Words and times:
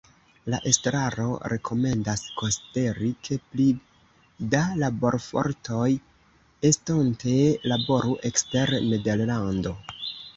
La 0.51 0.59
estraro 0.69 1.25
rekomendas 1.51 2.21
konsideri, 2.39 3.09
ke 3.27 3.37
pli 3.51 3.67
da 4.55 4.61
laborfortoj 4.85 5.89
estonte 6.71 7.35
laboru 7.73 8.15
ekster 8.31 8.73
Nederlando. 8.87 9.75